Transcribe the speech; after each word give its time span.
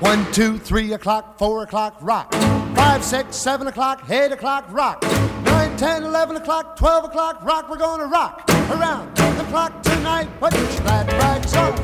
One, 0.00 0.26
two, 0.32 0.58
three 0.58 0.92
o'clock, 0.92 1.38
four 1.38 1.62
o'clock, 1.62 1.96
rock. 2.00 2.32
Five, 2.74 3.04
six, 3.04 3.36
seven 3.36 3.68
o'clock, 3.68 4.02
eight 4.10 4.32
o'clock, 4.32 4.64
rock. 4.72 5.02
Nine, 5.44 5.76
ten, 5.76 6.02
eleven 6.02 6.36
o'clock, 6.36 6.76
twelve 6.76 7.04
o'clock, 7.04 7.44
rock. 7.44 7.70
We're 7.70 7.78
gonna 7.78 8.06
rock 8.06 8.42
around 8.70 9.14
the 9.16 9.44
clock 9.44 9.82
tonight. 9.84 10.28
Put 10.40 10.52
your 10.54 10.66
glad 10.82 11.12
rags 11.12 11.54
on. 11.56 11.74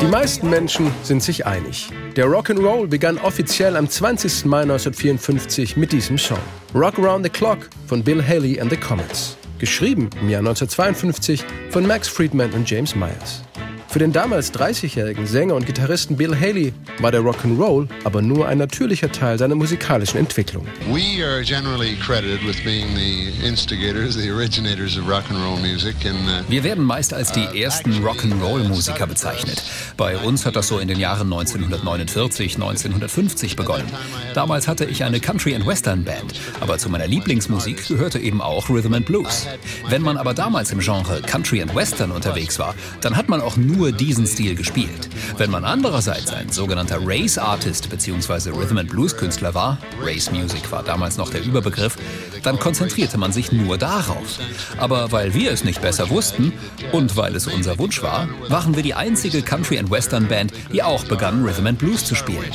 Die 0.00 0.06
meisten 0.06 0.50
Menschen 0.50 0.90
sind 1.04 1.22
sich 1.22 1.46
einig. 1.46 1.88
Der 2.16 2.26
Rock'n'Roll 2.26 2.88
begann 2.88 3.18
offiziell 3.18 3.76
am 3.76 3.88
20. 3.88 4.44
Mai 4.46 4.62
1954 4.62 5.76
mit 5.76 5.92
diesem 5.92 6.18
Song. 6.18 6.38
Rock 6.74 6.98
Around 6.98 7.24
the 7.24 7.30
Clock 7.30 7.70
von 7.86 8.02
Bill 8.02 8.22
Haley 8.22 8.60
and 8.60 8.70
the 8.70 8.76
Comets. 8.76 9.36
Geschrieben 9.58 10.10
im 10.20 10.30
Jahr 10.30 10.40
1952 10.40 11.44
von 11.70 11.86
Max 11.86 12.08
Friedman 12.08 12.52
und 12.52 12.68
James 12.68 12.94
Myers. 12.94 13.42
Für 13.90 14.00
den 14.00 14.12
damals 14.12 14.52
30-jährigen 14.52 15.26
Sänger 15.26 15.54
und 15.54 15.64
Gitarristen 15.64 16.18
Bill 16.18 16.38
Haley 16.38 16.74
war 17.00 17.10
der 17.10 17.22
Rock'n'Roll 17.22 17.88
aber 18.04 18.20
nur 18.20 18.46
ein 18.46 18.58
natürlicher 18.58 19.10
Teil 19.10 19.38
seiner 19.38 19.54
musikalischen 19.54 20.18
Entwicklung. 20.20 20.66
We 20.92 21.24
are 21.24 21.42
generally 21.42 21.96
credited 21.96 22.46
with 22.46 22.62
being 22.62 22.84
the 22.94 23.32
instigators, 23.42 24.14
the 24.14 24.30
originators 24.30 24.98
of 24.98 25.08
rock 25.08 25.24
and 25.30 25.38
roll 25.42 25.56
music 25.56 25.94
and 26.04 26.18
uh, 26.28 26.50
Wir 26.50 26.64
werden 26.64 26.84
meist 26.84 27.14
als 27.14 27.32
die 27.32 27.62
ersten 27.62 28.04
Rock'n'Roll-Musiker 28.04 29.06
bezeichnet. 29.06 29.62
Bei 29.96 30.18
uns 30.18 30.44
hat 30.44 30.56
das 30.56 30.68
so 30.68 30.78
in 30.78 30.88
den 30.88 31.00
Jahren 31.00 31.32
1949, 31.32 32.56
1950 32.56 33.56
begonnen. 33.56 33.86
Damals 34.34 34.68
hatte 34.68 34.84
ich 34.84 35.02
eine 35.02 35.18
Country 35.18 35.54
and 35.54 35.66
Western 35.66 36.04
Band, 36.04 36.34
aber 36.60 36.76
zu 36.76 36.90
meiner 36.90 37.06
Lieblingsmusik 37.06 37.88
gehörte 37.88 38.18
eben 38.18 38.42
auch 38.42 38.68
Rhythm 38.68 38.92
and 38.92 39.06
Blues. 39.06 39.46
Wenn 39.88 40.02
man 40.02 40.18
aber 40.18 40.34
damals 40.34 40.72
im 40.72 40.80
Genre 40.80 41.22
Country 41.22 41.62
and 41.62 41.74
Western 41.74 42.10
unterwegs 42.10 42.58
war, 42.58 42.74
dann 43.00 43.16
hat 43.16 43.30
man 43.30 43.40
auch 43.40 43.56
nur 43.56 43.77
diesen 43.86 44.26
Stil 44.26 44.54
gespielt. 44.54 45.08
Wenn 45.36 45.50
man 45.50 45.64
andererseits 45.64 46.32
ein 46.32 46.50
sogenannter 46.50 46.98
Race 47.02 47.38
Artist 47.38 47.88
bzw. 47.88 48.50
Rhythm 48.50 48.78
and 48.78 48.90
Blues 48.90 49.16
Künstler 49.16 49.54
war, 49.54 49.78
Race 50.02 50.30
Music 50.30 50.70
war 50.70 50.82
damals 50.82 51.16
noch 51.16 51.30
der 51.30 51.44
Überbegriff, 51.44 51.96
dann 52.42 52.58
konzentrierte 52.58 53.18
man 53.18 53.32
sich 53.32 53.52
nur 53.52 53.78
darauf. 53.78 54.38
Aber 54.78 55.12
weil 55.12 55.34
wir 55.34 55.52
es 55.52 55.64
nicht 55.64 55.80
besser 55.80 56.10
wussten 56.10 56.52
und 56.92 57.16
weil 57.16 57.34
es 57.36 57.46
unser 57.46 57.78
Wunsch 57.78 58.02
war, 58.02 58.28
waren 58.48 58.74
wir 58.76 58.82
die 58.82 58.94
einzige 58.94 59.42
Country 59.42 59.78
and 59.78 59.90
Western 59.90 60.26
Band, 60.28 60.52
die 60.72 60.82
auch 60.82 61.04
begann 61.04 61.44
Rhythm 61.44 61.66
and 61.66 61.78
Blues 61.78 62.04
zu 62.04 62.14
spielen. 62.14 62.50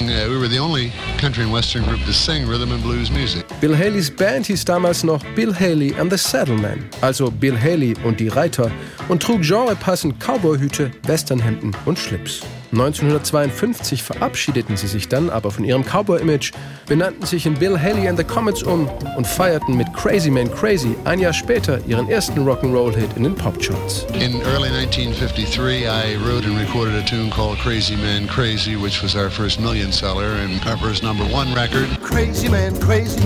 Bill 3.61 3.77
Haleys 3.77 4.11
Band 4.11 4.47
hieß 4.47 4.65
damals 4.65 5.03
noch 5.03 5.23
Bill 5.35 5.53
Haley 5.53 5.95
and 5.99 6.11
the 6.11 6.17
Saddlemen, 6.17 6.85
also 7.01 7.31
Bill 7.31 7.59
Haley 7.59 7.93
und 8.03 8.19
die 8.19 8.27
Reiter, 8.27 8.71
und 9.09 9.21
trug 9.21 9.41
genrepassend 9.41 10.19
Cowboyhüte, 10.19 10.91
Westernhemden 11.13 11.75
und 11.85 11.99
Schlips. 11.99 12.41
1952 12.71 14.01
verabschiedeten 14.01 14.77
sie 14.77 14.87
sich 14.87 15.07
dann 15.09 15.29
aber 15.29 15.51
von 15.51 15.63
ihrem 15.63 15.83
Cowboy-Image, 15.83 16.53
benannten 16.87 17.23
sich 17.27 17.45
in 17.45 17.53
Bill 17.53 17.79
Haley 17.79 18.07
and 18.07 18.17
the 18.17 18.23
Comets 18.23 18.63
um 18.63 18.89
und 19.15 19.27
feierten 19.27 19.77
mit 19.77 19.93
Crazy 19.93 20.31
Man 20.31 20.51
Crazy 20.51 20.95
ein 21.05 21.19
Jahr 21.19 21.33
später 21.33 21.79
ihren 21.85 22.09
ersten 22.09 22.39
Rock'n'Roll-Hit 22.39 23.15
in 23.15 23.25
den 23.25 23.35
Popcharts. 23.35 24.07
In 24.15 24.41
early 24.41 24.69
1953, 24.69 25.85
I 25.85 26.15
wrote 26.25 26.47
and 26.47 26.57
recorded 26.59 26.95
a 26.95 27.05
tune 27.05 27.29
called 27.29 27.59
Crazy 27.59 27.95
Man 27.95 28.27
Crazy, 28.27 28.75
which 28.75 29.03
was 29.03 29.15
our 29.15 29.29
first 29.29 29.59
million 29.59 29.91
seller 29.91 30.33
and 30.43 30.59
our 30.65 30.77
first 30.77 31.03
number 31.03 31.25
one 31.25 31.53
record. 31.53 31.87
Crazy 32.01 32.49
man, 32.49 32.75
crazy. 32.79 33.21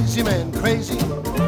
Crazy 0.00 0.22
man, 0.22 0.50
crazy. 0.52 0.98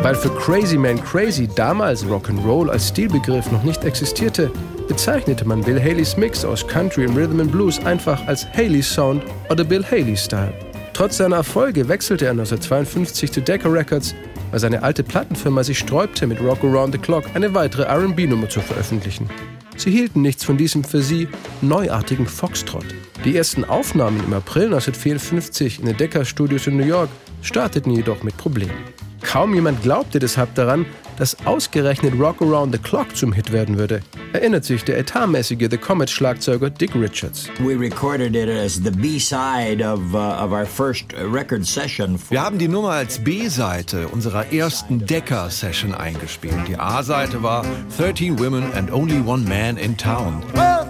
Weil 0.02 0.14
für 0.14 0.28
Crazy 0.28 0.76
Man 0.76 1.02
Crazy 1.02 1.48
damals 1.48 2.04
Rock'n'Roll 2.04 2.68
als 2.68 2.88
Stilbegriff 2.88 3.50
noch 3.50 3.62
nicht 3.62 3.82
existierte, 3.82 4.50
bezeichnete 4.88 5.46
man 5.46 5.62
Bill 5.62 5.80
Haleys 5.80 6.18
Mix 6.18 6.44
aus 6.44 6.66
Country 6.66 7.06
und 7.06 7.16
Rhythm 7.16 7.40
and 7.40 7.50
Blues 7.50 7.78
einfach 7.86 8.26
als 8.26 8.46
Haley 8.52 8.82
Sound 8.82 9.22
oder 9.48 9.64
Bill 9.64 9.82
Haley 9.82 10.18
Style. 10.18 10.52
Trotz 10.92 11.16
seiner 11.16 11.36
Erfolge 11.36 11.88
wechselte 11.88 12.26
er 12.26 12.32
1952 12.32 13.32
zu 13.32 13.40
Decca 13.40 13.70
Records, 13.70 14.14
weil 14.50 14.60
seine 14.60 14.82
alte 14.82 15.02
Plattenfirma 15.02 15.64
sich 15.64 15.78
sträubte, 15.78 16.26
mit 16.26 16.38
Rock 16.38 16.62
Around 16.62 16.92
the 16.92 17.00
Clock 17.00 17.24
eine 17.32 17.54
weitere 17.54 17.84
R&B-Nummer 17.84 18.50
zu 18.50 18.60
veröffentlichen. 18.60 19.30
Sie 19.78 19.90
hielten 19.90 20.20
nichts 20.20 20.44
von 20.44 20.58
diesem 20.58 20.84
für 20.84 21.00
sie 21.00 21.26
neuartigen 21.62 22.26
Foxtrot. 22.26 22.84
Die 23.24 23.36
ersten 23.36 23.64
Aufnahmen 23.64 24.18
im 24.24 24.32
April 24.32 24.64
1954 24.64 25.78
in 25.78 25.86
den 25.86 25.96
Decca 25.96 26.24
Studios 26.24 26.66
in 26.66 26.76
New 26.76 26.84
York 26.84 27.08
starteten 27.40 27.92
jedoch 27.92 28.24
mit 28.24 28.36
Problemen. 28.36 28.76
Kaum 29.22 29.54
jemand 29.54 29.80
glaubte 29.82 30.18
deshalb 30.18 30.56
daran, 30.56 30.84
dass 31.18 31.36
ausgerechnet 31.46 32.14
Rock 32.18 32.42
Around 32.42 32.74
the 32.74 32.80
Clock 32.80 33.14
zum 33.14 33.32
Hit 33.32 33.52
werden 33.52 33.78
würde, 33.78 34.00
erinnert 34.32 34.64
sich 34.64 34.82
der 34.82 34.98
etatmäßige 34.98 35.68
The 35.70 35.78
Comet-Schlagzeuger 35.78 36.68
Dick 36.68 36.96
Richards. 36.96 37.48
We 37.60 37.78
recorded 37.78 38.34
it 38.34 38.48
as 38.48 38.80
the 38.82 38.90
B-side 38.90 39.80
of, 39.80 40.00
uh, 40.12 40.44
of 40.44 40.50
our 40.50 40.66
first 40.66 41.14
record 41.14 41.64
session. 41.64 42.18
Wir 42.28 42.42
haben 42.42 42.58
die 42.58 42.66
Nummer 42.66 42.90
als 42.90 43.20
B-Seite 43.20 44.08
unserer 44.08 44.52
ersten 44.52 45.06
Decker-Session 45.06 45.94
eingespielt. 45.94 46.66
Die 46.66 46.76
A-Seite 46.76 47.40
war 47.44 47.64
13 47.98 48.40
Women 48.40 48.72
and 48.72 48.92
Only 48.92 49.20
One 49.24 49.44
Man 49.48 49.76
in 49.76 49.96
Town. 49.96 50.42
Well, 50.54 50.88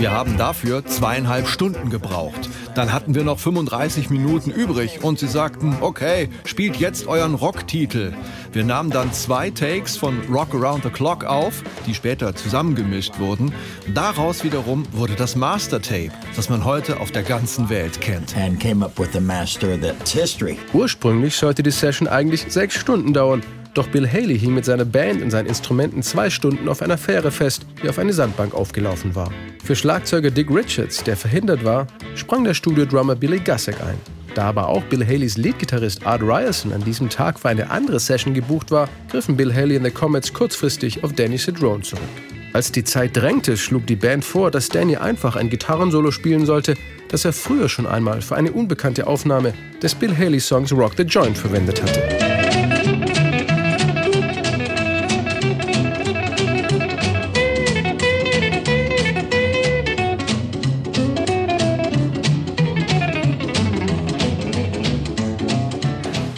wir 0.00 0.12
haben 0.12 0.38
dafür 0.38 0.86
zweieinhalb 0.86 1.46
Stunden 1.46 1.90
gebraucht. 1.90 2.48
Dann 2.74 2.90
hatten 2.90 3.14
wir 3.14 3.22
noch 3.22 3.38
35 3.38 4.08
Minuten 4.08 4.50
übrig 4.50 5.04
und 5.04 5.18
sie 5.18 5.26
sagten, 5.26 5.76
okay, 5.82 6.30
spielt 6.46 6.76
jetzt 6.76 7.06
euren 7.06 7.34
Rocktitel. 7.34 8.14
Wir 8.50 8.64
nahmen 8.64 8.90
dann 8.90 9.12
zwei 9.12 9.50
Takes 9.50 9.98
von 9.98 10.18
Rock 10.32 10.54
Around 10.54 10.84
the 10.84 10.88
Clock 10.88 11.24
auf, 11.24 11.62
die 11.86 11.94
später 11.94 12.34
zusammengemischt 12.34 13.18
wurden. 13.18 13.52
Daraus 13.94 14.42
wiederum 14.42 14.84
wurde 14.92 15.16
das 15.16 15.36
Master-Tape, 15.36 16.12
das 16.34 16.48
man 16.48 16.64
heute 16.64 16.98
auf 16.98 17.10
der 17.10 17.22
ganzen 17.22 17.68
Welt 17.68 18.00
kennt. 18.00 18.34
And 18.38 18.58
came 18.58 18.82
up 18.82 18.98
with 18.98 19.14
a 19.14 19.20
master 19.20 19.78
that's 19.78 20.12
history. 20.12 20.56
Ursprünglich 20.72 21.36
sollte 21.36 21.62
die 21.62 21.70
Session 21.70 22.08
eigentlich 22.08 22.46
sechs 22.48 22.74
Stunden 22.76 23.12
dauern, 23.12 23.42
doch 23.80 23.88
Bill 23.88 24.06
Haley 24.06 24.38
hing 24.38 24.52
mit 24.52 24.66
seiner 24.66 24.84
Band 24.84 25.22
und 25.22 25.30
seinen 25.30 25.46
Instrumenten 25.46 26.02
zwei 26.02 26.28
Stunden 26.28 26.68
auf 26.68 26.82
einer 26.82 26.98
Fähre 26.98 27.30
fest, 27.30 27.64
die 27.82 27.88
auf 27.88 27.98
eine 27.98 28.12
Sandbank 28.12 28.52
aufgelaufen 28.52 29.14
war. 29.14 29.32
Für 29.64 29.74
Schlagzeuger 29.74 30.30
Dick 30.30 30.50
Richards, 30.50 31.02
der 31.02 31.16
verhindert 31.16 31.64
war, 31.64 31.86
sprang 32.14 32.44
der 32.44 32.52
Studiodrummer 32.52 33.16
Billy 33.16 33.38
Gussek 33.38 33.80
ein. 33.80 33.96
Da 34.34 34.44
aber 34.44 34.68
auch 34.68 34.82
Bill 34.84 35.06
Haleys 35.06 35.38
Leadgitarrist 35.38 36.06
Art 36.06 36.20
Ryerson 36.20 36.74
an 36.74 36.84
diesem 36.84 37.08
Tag 37.08 37.40
für 37.40 37.48
eine 37.48 37.70
andere 37.70 37.98
Session 37.98 38.34
gebucht 38.34 38.70
war, 38.70 38.86
griffen 39.10 39.34
Bill 39.34 39.54
Haley 39.54 39.78
und 39.78 39.84
the 39.84 39.90
Comets 39.90 40.34
kurzfristig 40.34 41.02
auf 41.02 41.14
Danny 41.14 41.38
Cedrone 41.38 41.82
zurück. 41.82 42.02
Als 42.52 42.72
die 42.72 42.84
Zeit 42.84 43.16
drängte, 43.16 43.56
schlug 43.56 43.86
die 43.86 43.96
Band 43.96 44.26
vor, 44.26 44.50
dass 44.50 44.68
Danny 44.68 44.96
einfach 44.96 45.36
ein 45.36 45.48
Gitarrensolo 45.48 46.10
spielen 46.10 46.44
sollte, 46.44 46.74
das 47.08 47.24
er 47.24 47.32
früher 47.32 47.70
schon 47.70 47.86
einmal 47.86 48.20
für 48.20 48.36
eine 48.36 48.52
unbekannte 48.52 49.06
Aufnahme 49.06 49.54
des 49.82 49.94
Bill 49.94 50.14
Haley-Songs 50.14 50.70
Rock 50.70 50.92
the 50.98 51.04
Joint 51.04 51.38
verwendet 51.38 51.82
hatte. 51.82 52.39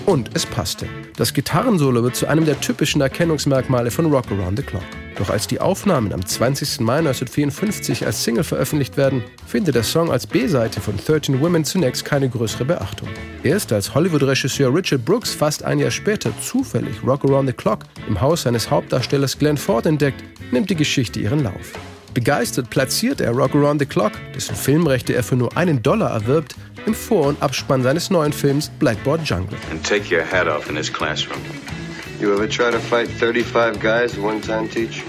Und 0.04 0.30
es 0.34 0.44
passte. 0.44 0.86
Das 1.16 1.32
Gitarrensolo 1.32 2.02
wird 2.02 2.16
zu 2.16 2.26
einem 2.26 2.44
der 2.44 2.60
typischen 2.60 3.00
Erkennungsmerkmale 3.00 3.90
von 3.92 4.06
Rock 4.06 4.32
Around 4.32 4.58
the 4.58 4.64
Clock. 4.64 4.82
Doch 5.16 5.30
als 5.30 5.46
die 5.46 5.60
Aufnahmen 5.60 6.12
am 6.12 6.26
20. 6.26 6.80
Mai 6.80 6.98
1954 6.98 8.04
als 8.04 8.24
Single 8.24 8.42
veröffentlicht 8.42 8.96
werden, 8.96 9.22
findet 9.46 9.76
der 9.76 9.84
Song 9.84 10.10
als 10.10 10.26
B-Seite 10.26 10.80
von 10.80 10.96
13 10.96 11.40
Women 11.40 11.64
zunächst 11.64 12.04
keine 12.04 12.28
größere 12.28 12.64
Beachtung. 12.64 13.08
Erst 13.44 13.72
als 13.72 13.94
Hollywood-Regisseur 13.94 14.74
Richard 14.74 15.04
Brooks 15.04 15.32
fast 15.32 15.62
ein 15.62 15.78
Jahr 15.78 15.90
später 15.92 16.32
zufällig 16.40 16.96
Rock 17.06 17.24
Around 17.24 17.50
the 17.50 17.54
Clock 17.54 17.84
im 18.08 18.20
Haus 18.20 18.42
seines 18.42 18.70
Hauptdarstellers 18.70 19.38
Glenn 19.38 19.56
Ford 19.56 19.86
entdeckt, 19.86 20.24
nimmt 20.50 20.68
die 20.68 20.76
Geschichte 20.76 21.20
ihren 21.20 21.44
Lauf. 21.44 21.72
Begeistert 22.14 22.68
platziert 22.68 23.20
er 23.20 23.30
Rock 23.30 23.54
Around 23.54 23.80
the 23.80 23.86
Clock, 23.86 24.12
dessen 24.34 24.54
Filmrechte 24.54 25.14
er 25.14 25.22
für 25.22 25.36
nur 25.36 25.56
einen 25.56 25.82
Dollar 25.82 26.10
erwirbt, 26.10 26.54
im 26.84 26.94
Vor- 26.94 27.28
und 27.28 27.42
Abspann 27.42 27.82
seines 27.82 28.10
neuen 28.10 28.32
Films 28.32 28.70
Blackboard 28.78 29.22
Jungle. 29.26 29.56
And 29.70 29.82
take 29.82 30.14
your 30.14 30.24
hat 30.24 30.46
off 30.46 30.68
in 30.68 30.76
this 30.76 30.92
classroom. 30.92 31.40
You 32.20 32.32
ever 32.34 32.48
try 32.48 32.70
to 32.70 32.78
fight 32.78 33.08
35 33.08 33.80
guys 33.80 34.12
at 34.12 34.22
one 34.22 34.40
time, 34.40 34.68
Teach? 34.68 35.02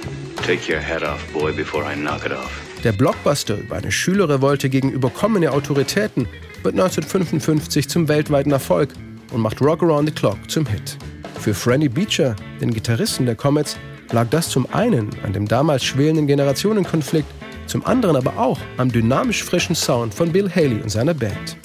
Take 0.45 0.71
your 0.71 0.81
hat 0.81 1.03
off, 1.03 1.21
boy, 1.33 1.51
before 1.51 1.83
I 1.83 1.95
knock 1.95 2.25
it 2.25 2.31
off. 2.31 2.51
Der 2.83 2.91
Blockbuster 2.91 3.57
über 3.57 3.77
eine 3.77 3.91
Schülerrevolte 3.91 4.69
gegen 4.69 4.91
überkommene 4.91 5.51
Autoritäten 5.51 6.27
wird 6.63 6.73
1955 6.75 7.89
zum 7.89 8.07
weltweiten 8.07 8.51
Erfolg 8.51 8.89
und 9.31 9.41
macht 9.41 9.61
Rock 9.61 9.83
Around 9.83 10.09
the 10.09 10.15
Clock 10.15 10.37
zum 10.49 10.65
Hit. 10.65 10.97
Für 11.39 11.53
Franny 11.53 11.89
Beecher, 11.89 12.35
den 12.61 12.73
Gitarristen 12.73 13.25
der 13.25 13.35
Comets, 13.35 13.77
lag 14.13 14.27
das 14.29 14.49
zum 14.49 14.71
einen 14.71 15.09
an 15.23 15.33
dem 15.33 15.47
damals 15.47 15.83
schwelenden 15.83 16.27
Generationenkonflikt 16.27 17.27
zum 17.67 17.85
anderen 17.85 18.15
aber 18.15 18.37
auch 18.37 18.59
am 18.77 18.91
dynamisch 18.91 19.43
frischen 19.43 19.75
Sound 19.75 20.13
von 20.13 20.31
Bill 20.31 20.49
Haley 20.49 20.81
und 20.81 20.89
seiner 20.89 21.13
Band. 21.13 21.57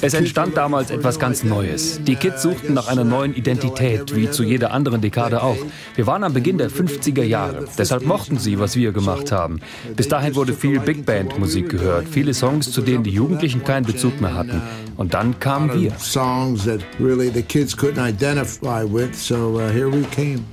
Es 0.00 0.14
entstand 0.14 0.56
damals 0.56 0.90
etwas 0.90 1.18
ganz 1.18 1.44
Neues. 1.44 2.00
Die 2.02 2.16
Kids 2.16 2.42
suchten 2.42 2.74
nach 2.74 2.88
einer 2.88 3.04
neuen 3.04 3.34
Identität, 3.34 4.14
wie 4.14 4.30
zu 4.30 4.42
jeder 4.42 4.72
anderen 4.72 5.00
Dekade 5.00 5.42
auch. 5.42 5.56
Wir 5.94 6.06
waren 6.06 6.24
am 6.24 6.32
Beginn 6.32 6.58
der 6.58 6.70
50er 6.70 7.22
Jahre. 7.22 7.66
Deshalb 7.78 8.04
mochten 8.04 8.38
sie, 8.38 8.58
was 8.58 8.76
wir 8.76 8.92
gemacht 8.92 9.32
haben. 9.32 9.60
Bis 9.96 10.08
dahin 10.08 10.34
wurde 10.34 10.52
viel 10.52 10.80
Big 10.80 11.04
Band 11.04 11.38
Musik 11.38 11.68
gehört, 11.68 12.06
viele 12.08 12.34
Songs, 12.34 12.70
zu 12.72 12.80
denen 12.80 13.04
die 13.04 13.10
Jugendlichen 13.10 13.64
keinen 13.64 13.86
Bezug 13.86 14.20
mehr 14.20 14.34
hatten. 14.34 14.62
Und 14.96 15.14
dann 15.14 15.38
kamen 15.40 15.78
wir. 15.78 15.92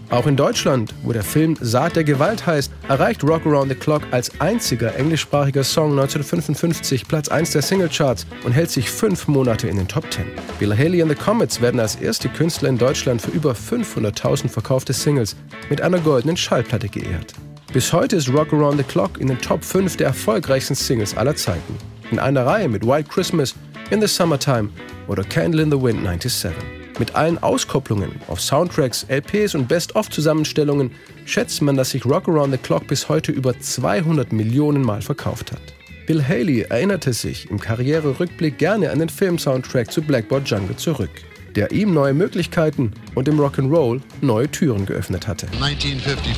Auch 0.09 0.27
in 0.27 0.35
Deutschland, 0.35 0.93
wo 1.03 1.13
der 1.13 1.23
Film 1.23 1.55
Saat 1.61 1.95
der 1.95 2.03
Gewalt 2.03 2.45
heißt, 2.45 2.71
erreicht 2.87 3.23
Rock 3.23 3.45
Around 3.45 3.69
the 3.69 3.75
Clock 3.75 4.03
als 4.11 4.31
einziger 4.39 4.95
englischsprachiger 4.95 5.63
Song 5.63 5.91
1955 5.91 7.07
Platz 7.07 7.29
1 7.29 7.51
der 7.51 7.61
Singlecharts 7.61 8.25
und 8.43 8.51
hält 8.51 8.71
sich 8.71 8.89
fünf 8.89 9.27
Monate 9.27 9.67
in 9.67 9.77
den 9.77 9.87
Top 9.87 10.11
10. 10.11 10.25
Bill 10.59 10.77
Haley 10.77 11.01
and 11.01 11.11
the 11.11 11.17
Comets 11.17 11.61
werden 11.61 11.79
als 11.79 11.95
erste 11.95 12.29
Künstler 12.29 12.69
in 12.69 12.77
Deutschland 12.77 13.21
für 13.21 13.31
über 13.31 13.53
500.000 13.53 14.49
verkaufte 14.49 14.93
Singles 14.93 15.35
mit 15.69 15.81
einer 15.81 15.99
goldenen 15.99 16.37
Schallplatte 16.37 16.89
geehrt. 16.89 17.33
Bis 17.73 17.91
heute 17.91 18.17
ist 18.17 18.29
Rock 18.29 18.53
Around 18.53 18.77
the 18.77 18.83
Clock 18.83 19.19
in 19.19 19.27
den 19.27 19.39
Top 19.39 19.63
5 19.63 19.97
der 19.97 20.07
erfolgreichsten 20.07 20.75
Singles 20.75 21.17
aller 21.17 21.35
Zeiten. 21.35 21.75
In 22.11 22.19
einer 22.19 22.45
Reihe 22.45 22.69
mit 22.69 22.85
White 22.85 23.09
Christmas, 23.09 23.55
In 23.89 24.01
the 24.01 24.07
Summertime 24.07 24.69
oder 25.07 25.23
Candle 25.23 25.63
in 25.63 25.71
the 25.71 25.81
Wind 25.81 26.03
97. 26.03 26.82
Mit 26.99 27.15
allen 27.15 27.41
Auskopplungen 27.41 28.11
auf 28.27 28.39
Soundtracks, 28.39 29.05
LPs 29.09 29.55
und 29.55 29.67
Best-of-Zusammenstellungen 29.67 30.91
schätzt 31.25 31.61
man, 31.61 31.75
dass 31.75 31.89
sich 31.89 32.05
Rock 32.05 32.27
Around 32.27 32.53
the 32.53 32.59
Clock 32.59 32.87
bis 32.87 33.09
heute 33.09 33.31
über 33.31 33.59
200 33.59 34.31
Millionen 34.31 34.83
Mal 34.83 35.01
verkauft 35.01 35.51
hat. 35.51 35.61
Bill 36.05 36.23
Haley 36.23 36.61
erinnerte 36.61 37.13
sich 37.13 37.49
im 37.49 37.59
Karriererückblick 37.59 38.57
gerne 38.57 38.91
an 38.91 38.99
den 38.99 39.09
Film-Soundtrack 39.09 39.91
zu 39.91 40.01
Blackboard 40.01 40.47
Jungle 40.47 40.75
zurück, 40.75 41.09
der 41.55 41.71
ihm 41.71 41.93
neue 41.93 42.13
Möglichkeiten 42.13 42.91
und 43.15 43.27
im 43.27 43.39
Rock'n'Roll 43.39 44.01
neue 44.21 44.49
Türen 44.49 44.85
geöffnet 44.85 45.27
hatte. 45.27 45.47
1954 45.47 46.33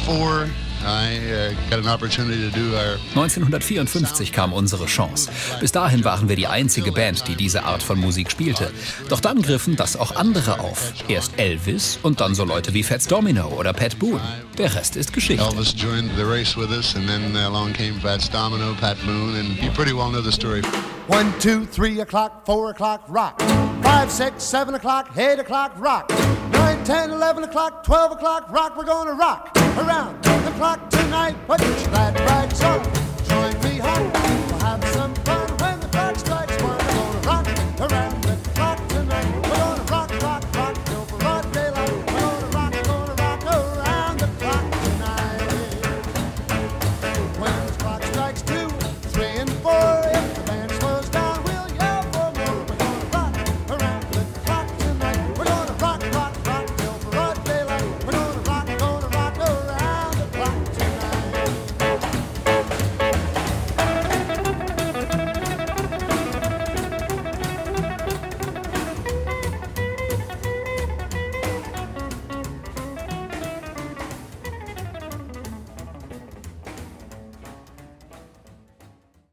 1954 3.16 4.32
kam 4.32 4.54
unsere 4.54 4.86
Chance. 4.86 5.32
Bis 5.60 5.72
dahin 5.72 6.04
waren 6.04 6.30
wir 6.30 6.36
die 6.36 6.46
einzige 6.48 6.92
Band, 6.92 7.28
die 7.28 7.36
diese 7.36 7.64
Art 7.64 7.82
von 7.82 8.00
Musik 8.00 8.30
spielte. 8.30 8.72
Doch 9.10 9.20
dann 9.20 9.42
griffen 9.42 9.76
das 9.76 9.96
auch 9.98 10.16
andere 10.16 10.60
auf. 10.60 10.94
Erst 11.08 11.40
Elvis 11.40 11.98
und 12.04 12.22
dann 12.22 12.36
so 12.36 12.46
Leute 12.46 12.76
wie 12.76 12.84
Fats 12.84 13.08
Domino 13.08 13.48
oder 13.48 13.74
Pat 13.74 13.98
Boone. 13.98 14.22
Der 14.58 14.76
Rest 14.76 14.96
ist 14.96 15.12
Geschichte. 15.12 15.44
Elvis 15.44 15.74
joined 15.76 16.12
the 16.18 16.24
race 16.24 16.56
with 16.56 16.70
us 16.70 16.96
and 16.96 17.08
then 17.08 17.36
along 17.36 17.74
came 17.74 18.00
Fats 18.02 18.30
Domino, 18.30 18.76
Pat 18.80 18.98
Boone 19.06 19.40
and 19.40 19.58
you 19.58 19.72
pretty 19.72 19.94
well 19.94 20.12
know 20.12 20.22
the 20.22 20.32
story. 20.32 20.62
One, 21.08 21.34
two, 21.40 21.66
three 21.66 22.02
o'clock, 22.02 22.46
four 22.46 22.70
o'clock, 22.72 23.02
rock. 23.08 23.42
Five, 23.86 24.12
six, 24.12 24.44
seven 24.44 24.74
o'clock, 24.74 25.16
eight 25.16 25.38
o'clock, 25.38 25.72
rock. 25.78 26.10
Nine, 26.52 26.84
ten, 26.84 27.12
eleven 27.12 27.44
o'clock, 27.44 27.84
twelve 27.84 28.12
o'clock, 28.12 28.50
rock. 28.50 28.76
We're 28.76 28.84
gonna 28.84 29.14
rock 29.14 29.56
around 29.78 30.24
the 30.24 30.52
clock 30.58 30.90
tonight. 30.90 31.36
Put 31.46 31.62
your 31.62 31.72
glad 31.90 32.20
rags 32.22 32.64
on. 32.64 32.84
Join 33.28 33.54
me 33.62 33.78
home. 33.78 34.35